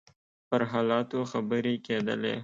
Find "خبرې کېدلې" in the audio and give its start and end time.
1.31-2.35